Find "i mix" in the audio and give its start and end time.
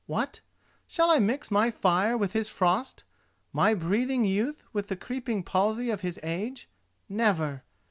1.11-1.51